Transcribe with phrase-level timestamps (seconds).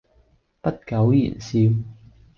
[0.61, 1.59] 不苟言笑